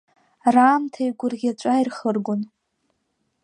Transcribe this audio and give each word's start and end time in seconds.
Раамҭа 0.53 1.01
игәырӷьаҵәа 1.07 1.73
ирхыргон. 1.81 2.41